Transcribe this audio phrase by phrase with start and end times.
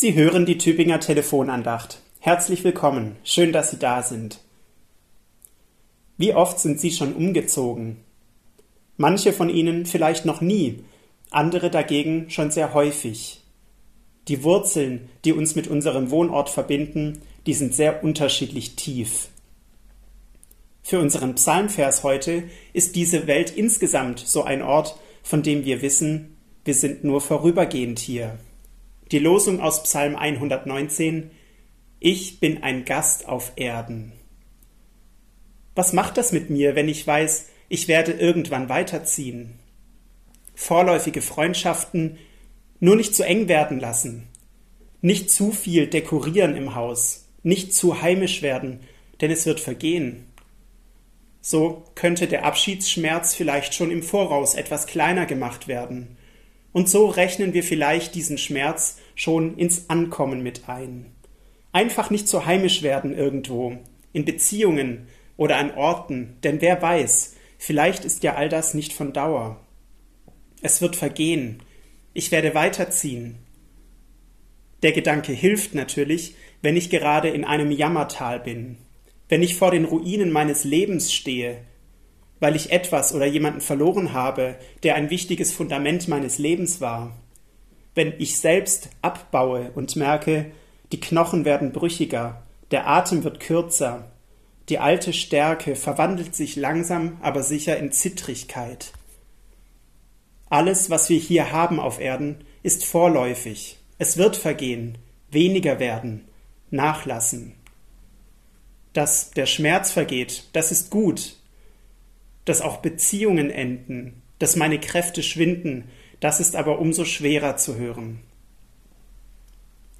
[0.00, 2.00] Sie hören die Tübinger Telefonandacht.
[2.20, 3.16] Herzlich willkommen.
[3.22, 4.40] Schön, dass Sie da sind.
[6.16, 7.98] Wie oft sind Sie schon umgezogen?
[8.96, 10.84] Manche von Ihnen vielleicht noch nie,
[11.28, 13.42] andere dagegen schon sehr häufig.
[14.28, 19.28] Die Wurzeln, die uns mit unserem Wohnort verbinden, die sind sehr unterschiedlich tief.
[20.82, 26.38] Für unseren Psalmvers heute ist diese Welt insgesamt so ein Ort, von dem wir wissen,
[26.64, 28.38] wir sind nur vorübergehend hier.
[29.12, 31.32] Die Losung aus Psalm 119
[31.98, 34.12] Ich bin ein Gast auf Erden.
[35.74, 39.58] Was macht das mit mir, wenn ich weiß, ich werde irgendwann weiterziehen?
[40.54, 42.18] Vorläufige Freundschaften
[42.78, 44.28] nur nicht zu eng werden lassen,
[45.00, 48.78] nicht zu viel dekorieren im Haus, nicht zu heimisch werden,
[49.20, 50.26] denn es wird vergehen.
[51.40, 56.16] So könnte der Abschiedsschmerz vielleicht schon im Voraus etwas kleiner gemacht werden.
[56.72, 61.12] Und so rechnen wir vielleicht diesen Schmerz schon ins Ankommen mit ein.
[61.72, 63.78] Einfach nicht so heimisch werden irgendwo,
[64.12, 69.12] in Beziehungen oder an Orten, denn wer weiß, vielleicht ist ja all das nicht von
[69.12, 69.60] Dauer.
[70.62, 71.62] Es wird vergehen,
[72.12, 73.38] ich werde weiterziehen.
[74.82, 78.78] Der Gedanke hilft natürlich, wenn ich gerade in einem Jammertal bin,
[79.28, 81.58] wenn ich vor den Ruinen meines Lebens stehe,
[82.40, 87.16] weil ich etwas oder jemanden verloren habe, der ein wichtiges Fundament meines Lebens war,
[87.94, 90.46] wenn ich selbst abbaue und merke,
[90.92, 94.10] die Knochen werden brüchiger, der Atem wird kürzer,
[94.68, 98.92] die alte Stärke verwandelt sich langsam, aber sicher in Zittrigkeit.
[100.48, 103.78] Alles, was wir hier haben auf Erden, ist vorläufig.
[103.98, 104.98] Es wird vergehen,
[105.30, 106.28] weniger werden,
[106.70, 107.54] nachlassen.
[108.92, 111.36] Dass der Schmerz vergeht, das ist gut.
[112.50, 115.84] Dass auch Beziehungen enden, dass meine Kräfte schwinden,
[116.18, 118.18] das ist aber umso schwerer zu hören.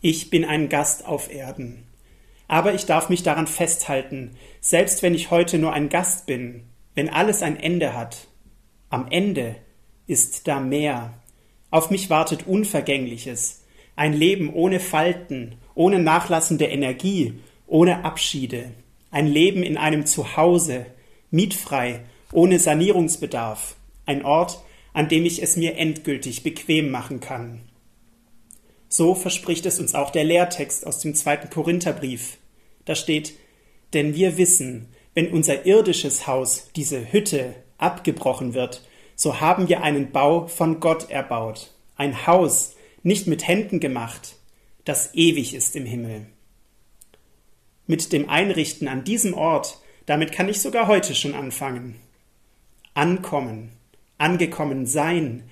[0.00, 1.84] Ich bin ein Gast auf Erden.
[2.48, 6.64] Aber ich darf mich daran festhalten, selbst wenn ich heute nur ein Gast bin,
[6.96, 8.26] wenn alles ein Ende hat,
[8.88, 9.54] am Ende
[10.08, 11.14] ist da mehr.
[11.70, 13.62] Auf mich wartet Unvergängliches,
[13.94, 17.34] ein Leben ohne Falten, ohne nachlassende Energie,
[17.68, 18.72] ohne Abschiede,
[19.12, 20.86] ein Leben in einem Zuhause,
[21.30, 22.00] mietfrei,
[22.32, 23.76] ohne Sanierungsbedarf,
[24.06, 27.62] ein Ort, an dem ich es mir endgültig bequem machen kann.
[28.88, 32.38] So verspricht es uns auch der Lehrtext aus dem zweiten Korintherbrief.
[32.84, 33.34] Da steht,
[33.92, 38.82] denn wir wissen, wenn unser irdisches Haus, diese Hütte, abgebrochen wird,
[39.14, 44.36] so haben wir einen Bau von Gott erbaut, ein Haus, nicht mit Händen gemacht,
[44.84, 46.26] das ewig ist im Himmel
[47.90, 51.96] mit dem Einrichten an diesem Ort, damit kann ich sogar heute schon anfangen.
[52.94, 53.70] Ankommen,
[54.18, 55.44] angekommen sein,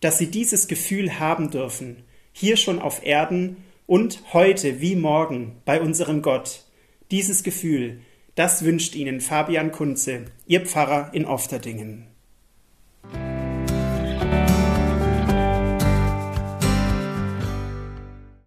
[0.00, 5.80] dass Sie dieses Gefühl haben dürfen, hier schon auf Erden und heute wie morgen bei
[5.80, 6.64] unserem Gott.
[7.10, 8.00] Dieses Gefühl,
[8.34, 12.08] das wünscht Ihnen Fabian Kunze, Ihr Pfarrer in Ofterdingen.